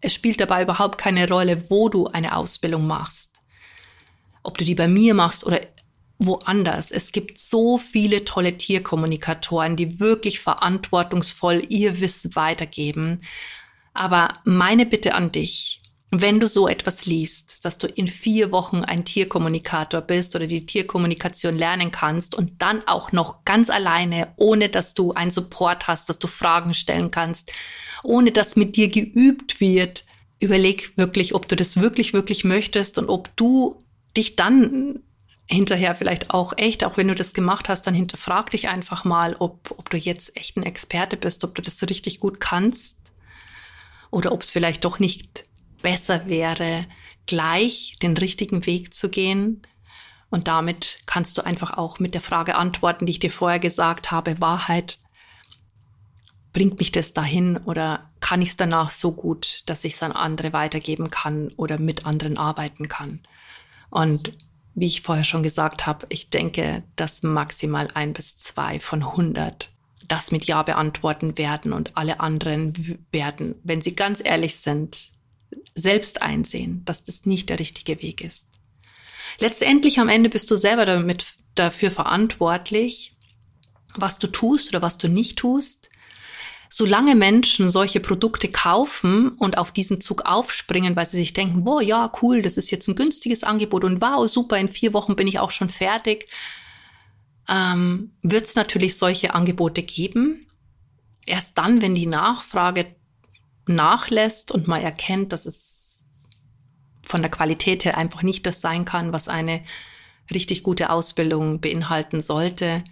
es 0.00 0.12
spielt 0.12 0.40
dabei 0.40 0.64
überhaupt 0.64 0.98
keine 0.98 1.28
Rolle, 1.28 1.70
wo 1.70 1.88
du 1.88 2.08
eine 2.08 2.36
Ausbildung 2.36 2.84
machst. 2.84 3.40
Ob 4.42 4.58
du 4.58 4.64
die 4.64 4.74
bei 4.74 4.88
mir 4.88 5.14
machst 5.14 5.46
oder 5.46 5.60
woanders. 6.18 6.90
Es 6.90 7.12
gibt 7.12 7.38
so 7.38 7.78
viele 7.78 8.24
tolle 8.24 8.58
Tierkommunikatoren, 8.58 9.76
die 9.76 10.00
wirklich 10.00 10.40
verantwortungsvoll 10.40 11.64
ihr 11.68 12.00
Wissen 12.00 12.34
weitergeben. 12.34 13.20
Aber 13.92 14.40
meine 14.44 14.84
Bitte 14.84 15.14
an 15.14 15.30
dich, 15.30 15.80
wenn 16.20 16.40
du 16.40 16.48
so 16.48 16.68
etwas 16.68 17.06
liest, 17.06 17.64
dass 17.64 17.78
du 17.78 17.86
in 17.86 18.06
vier 18.06 18.52
Wochen 18.52 18.84
ein 18.84 19.04
Tierkommunikator 19.04 20.00
bist 20.00 20.36
oder 20.36 20.46
die 20.46 20.66
Tierkommunikation 20.66 21.56
lernen 21.56 21.90
kannst 21.90 22.34
und 22.34 22.60
dann 22.60 22.86
auch 22.86 23.12
noch 23.12 23.44
ganz 23.44 23.70
alleine, 23.70 24.32
ohne 24.36 24.68
dass 24.68 24.94
du 24.94 25.12
einen 25.12 25.30
Support 25.30 25.86
hast, 25.86 26.08
dass 26.08 26.18
du 26.18 26.26
Fragen 26.26 26.74
stellen 26.74 27.10
kannst, 27.10 27.52
ohne 28.02 28.32
dass 28.32 28.56
mit 28.56 28.76
dir 28.76 28.88
geübt 28.88 29.60
wird, 29.60 30.04
überleg 30.40 30.92
wirklich, 30.96 31.34
ob 31.34 31.48
du 31.48 31.56
das 31.56 31.80
wirklich, 31.80 32.12
wirklich 32.12 32.44
möchtest 32.44 32.98
und 32.98 33.08
ob 33.08 33.34
du 33.36 33.82
dich 34.16 34.36
dann 34.36 35.00
hinterher 35.46 35.94
vielleicht 35.94 36.30
auch 36.30 36.52
echt, 36.56 36.84
auch 36.84 36.96
wenn 36.96 37.08
du 37.08 37.14
das 37.14 37.34
gemacht 37.34 37.68
hast, 37.68 37.86
dann 37.86 37.94
hinterfrag 37.94 38.50
dich 38.50 38.68
einfach 38.68 39.04
mal, 39.04 39.36
ob, 39.38 39.74
ob 39.76 39.90
du 39.90 39.96
jetzt 39.96 40.36
echt 40.36 40.56
ein 40.56 40.62
Experte 40.62 41.16
bist, 41.16 41.44
ob 41.44 41.54
du 41.54 41.62
das 41.62 41.78
so 41.78 41.86
richtig 41.86 42.20
gut 42.20 42.40
kannst 42.40 42.98
oder 44.10 44.32
ob 44.32 44.42
es 44.42 44.50
vielleicht 44.50 44.84
doch 44.84 44.98
nicht 44.98 45.44
besser 45.84 46.28
wäre, 46.28 46.86
gleich 47.26 47.96
den 48.02 48.16
richtigen 48.16 48.66
Weg 48.66 48.94
zu 48.94 49.10
gehen. 49.10 49.62
Und 50.30 50.48
damit 50.48 50.98
kannst 51.06 51.38
du 51.38 51.42
einfach 51.42 51.76
auch 51.76 52.00
mit 52.00 52.14
der 52.14 52.22
Frage 52.22 52.56
antworten, 52.56 53.06
die 53.06 53.12
ich 53.12 53.20
dir 53.20 53.30
vorher 53.30 53.60
gesagt 53.60 54.10
habe, 54.10 54.40
Wahrheit, 54.40 54.98
bringt 56.52 56.78
mich 56.78 56.90
das 56.90 57.12
dahin 57.12 57.58
oder 57.58 58.10
kann 58.20 58.40
ich 58.40 58.50
es 58.50 58.56
danach 58.56 58.90
so 58.90 59.12
gut, 59.12 59.62
dass 59.66 59.84
ich 59.84 59.94
es 59.94 60.02
an 60.02 60.12
andere 60.12 60.52
weitergeben 60.52 61.10
kann 61.10 61.52
oder 61.56 61.78
mit 61.78 62.06
anderen 62.06 62.38
arbeiten 62.38 62.88
kann? 62.88 63.20
Und 63.90 64.32
wie 64.74 64.86
ich 64.86 65.02
vorher 65.02 65.24
schon 65.24 65.42
gesagt 65.42 65.86
habe, 65.86 66.06
ich 66.08 66.30
denke, 66.30 66.82
dass 66.96 67.22
maximal 67.22 67.88
ein 67.92 68.12
bis 68.14 68.38
zwei 68.38 68.80
von 68.80 69.02
100 69.02 69.70
das 70.08 70.32
mit 70.32 70.44
Ja 70.44 70.62
beantworten 70.62 71.38
werden 71.38 71.72
und 71.72 71.96
alle 71.96 72.20
anderen 72.20 72.98
werden, 73.10 73.54
wenn 73.64 73.82
sie 73.82 73.96
ganz 73.96 74.20
ehrlich 74.22 74.56
sind, 74.56 75.13
selbst 75.74 76.22
einsehen, 76.22 76.82
dass 76.84 77.04
das 77.04 77.26
nicht 77.26 77.48
der 77.48 77.58
richtige 77.58 78.00
Weg 78.02 78.22
ist. 78.22 78.48
Letztendlich 79.38 79.98
am 79.98 80.08
Ende 80.08 80.30
bist 80.30 80.50
du 80.50 80.56
selber 80.56 80.86
damit 80.86 81.26
dafür 81.54 81.90
verantwortlich, 81.90 83.14
was 83.96 84.18
du 84.18 84.26
tust 84.26 84.68
oder 84.70 84.82
was 84.82 84.98
du 84.98 85.08
nicht 85.08 85.38
tust. 85.38 85.88
Solange 86.68 87.14
Menschen 87.14 87.68
solche 87.68 88.00
Produkte 88.00 88.48
kaufen 88.48 89.30
und 89.30 89.58
auf 89.58 89.70
diesen 89.70 90.00
Zug 90.00 90.22
aufspringen, 90.24 90.96
weil 90.96 91.06
sie 91.06 91.18
sich 91.18 91.32
denken, 91.32 91.64
wow, 91.64 91.80
ja, 91.80 92.10
cool, 92.20 92.42
das 92.42 92.56
ist 92.56 92.70
jetzt 92.70 92.88
ein 92.88 92.96
günstiges 92.96 93.44
Angebot 93.44 93.84
und 93.84 94.00
wow, 94.00 94.28
super, 94.28 94.58
in 94.58 94.68
vier 94.68 94.92
Wochen 94.92 95.14
bin 95.14 95.28
ich 95.28 95.38
auch 95.38 95.52
schon 95.52 95.68
fertig, 95.68 96.28
ähm, 97.48 98.12
wird 98.22 98.46
es 98.46 98.56
natürlich 98.56 98.96
solche 98.96 99.34
Angebote 99.34 99.82
geben. 99.82 100.46
Erst 101.26 101.58
dann, 101.58 101.80
wenn 101.80 101.94
die 101.94 102.06
Nachfrage 102.06 102.96
nachlässt 103.66 104.52
und 104.52 104.68
man 104.68 104.82
erkennt, 104.82 105.32
dass 105.32 105.46
es 105.46 106.02
von 107.02 107.22
der 107.22 107.30
Qualität 107.30 107.84
her 107.84 107.96
einfach 107.96 108.22
nicht 108.22 108.46
das 108.46 108.60
sein 108.60 108.84
kann, 108.84 109.12
was 109.12 109.28
eine 109.28 109.62
richtig 110.32 110.62
gute 110.62 110.90
Ausbildung 110.90 111.60
beinhalten 111.60 112.20
sollte, 112.20 112.82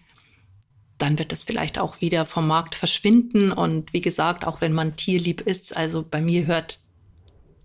dann 0.99 1.19
wird 1.19 1.33
es 1.33 1.45
vielleicht 1.45 1.79
auch 1.79 2.01
wieder 2.01 2.27
vom 2.27 2.47
Markt 2.47 2.75
verschwinden. 2.75 3.53
Und 3.53 3.93
wie 3.93 4.01
gesagt, 4.01 4.47
auch 4.47 4.61
wenn 4.61 4.73
man 4.73 4.97
tierlieb 4.97 5.41
ist, 5.41 5.77
also 5.77 6.05
bei 6.09 6.21
mir 6.21 6.47
hört 6.47 6.79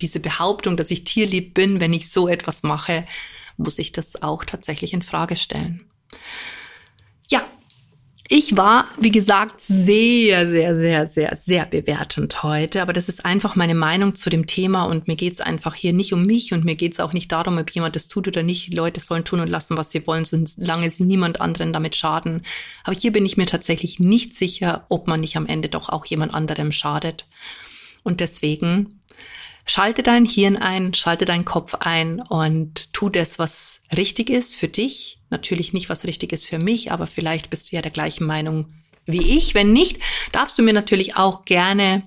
diese 0.02 0.20
Behauptung, 0.20 0.78
dass 0.78 0.92
ich 0.92 1.04
tierlieb 1.04 1.54
bin, 1.54 1.80
wenn 1.80 1.94
ich 1.94 2.10
so 2.10 2.28
etwas 2.28 2.64
mache, 2.64 3.06
muss 3.58 3.80
ich 3.80 3.92
das 3.92 4.22
auch 4.22 4.46
tatsächlich 4.46 4.94
in 4.94 5.02
Frage 5.02 5.36
stellen. 5.36 5.90
Ja, 7.28 7.44
ich 8.30 8.58
war, 8.58 8.90
wie 9.00 9.12
gesagt, 9.12 9.62
sehr, 9.62 10.48
sehr, 10.48 10.76
sehr, 10.76 11.08
sehr, 11.08 11.36
sehr 11.36 11.66
bewertend 11.66 12.44
heute. 12.44 12.82
Aber 12.82 12.92
das 12.92 13.08
ist 13.08 13.26
einfach 13.26 13.56
meine 13.56 13.76
Meinung 13.76 14.14
zu 14.14 14.30
dem 14.30 14.48
Thema 14.48 14.84
und 14.84 15.08
mir 15.08 15.16
geht's 15.16 15.40
einfach 15.40 15.76
hier 15.76 15.94
nicht 15.94 16.14
um 16.14 16.26
mich 16.26 16.52
und 16.52 16.66
mir 16.66 16.76
geht's 16.76 17.00
auch 17.00 17.14
nicht 17.14 17.32
darum, 17.32 17.58
ob 17.58 17.70
jemand 17.72 17.96
das 17.96 18.10
tut 18.10 18.28
oder 18.28 18.44
nicht. 18.44 18.68
Die 18.68 18.76
Leute 18.76 19.00
sollen 19.00 19.24
tun 19.24 19.40
und 19.40 19.48
lassen, 19.48 19.78
was 19.78 19.92
sie 19.92 20.06
wollen, 20.06 20.26
solange 20.26 20.90
sie 20.90 21.04
niemand 21.04 21.40
anderen 21.40 21.72
damit 21.72 21.96
schaden. 21.96 22.44
Aber 22.84 22.96
hier 22.96 23.14
bin 23.14 23.26
ich 23.26 23.38
mir 23.38 23.46
tatsächlich 23.46 24.00
nicht 24.00 24.34
sicher, 24.34 24.86
ob 24.90 25.08
man 25.08 25.22
nicht 25.22 25.38
am 25.38 25.46
Ende 25.46 25.70
doch 25.70 25.88
auch 25.88 26.06
jemand 26.06 26.34
anderem 26.34 26.72
schadet. 26.72 27.28
Und 28.04 28.20
deswegen 28.20 29.00
Schalte 29.70 30.02
dein 30.02 30.24
Hirn 30.24 30.56
ein, 30.56 30.94
schalte 30.94 31.26
deinen 31.26 31.44
Kopf 31.44 31.76
ein 31.76 32.22
und 32.22 32.94
tu 32.94 33.10
das, 33.10 33.38
was 33.38 33.82
richtig 33.96 34.30
ist 34.30 34.56
für 34.56 34.70
dich. 34.70 35.17
Natürlich 35.30 35.74
nicht, 35.74 35.90
was 35.90 36.06
richtig 36.06 36.32
ist 36.32 36.48
für 36.48 36.60
mich, 36.60 36.92
aber 36.92 37.08
vielleicht 37.08 37.50
bist 37.50 37.72
du 37.72 37.76
ja 37.76 37.82
der 37.82 37.92
gleichen 37.92 38.26
Meinung 38.26 38.74
wie 39.06 39.38
ich. 39.38 39.54
Wenn 39.56 39.74
nicht, 39.74 40.00
darfst 40.32 40.58
du 40.58 40.64
mir 40.64 40.74
natürlich 40.74 41.16
auch 41.16 41.46
gerne 41.46 42.04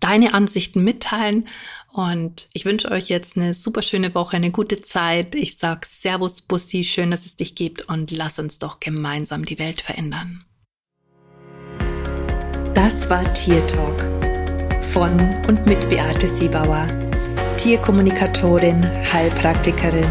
deine 0.00 0.34
Ansichten 0.34 0.82
mitteilen. 0.82 1.48
Und 1.92 2.48
ich 2.54 2.64
wünsche 2.64 2.90
euch 2.90 3.08
jetzt 3.08 3.36
eine 3.36 3.52
super 3.54 3.82
schöne 3.82 4.14
Woche, 4.14 4.36
eine 4.36 4.50
gute 4.50 4.82
Zeit. 4.82 5.34
Ich 5.34 5.58
sag 5.58 5.84
Servus, 5.84 6.40
Bussi, 6.40 6.84
schön, 6.84 7.10
dass 7.10 7.26
es 7.26 7.36
dich 7.36 7.54
gibt 7.54 7.82
und 7.82 8.10
lass 8.10 8.38
uns 8.38 8.58
doch 8.58 8.80
gemeinsam 8.80 9.44
die 9.44 9.58
Welt 9.58 9.82
verändern. 9.82 10.44
Das 12.74 13.10
war 13.10 13.30
Tier 13.34 13.64
Talk 13.66 14.02
von 14.82 15.18
und 15.46 15.66
mit 15.66 15.88
Beate 15.90 16.26
Siebauer, 16.26 16.88
Tierkommunikatorin, 17.58 18.82
Heilpraktikerin, 19.12 20.10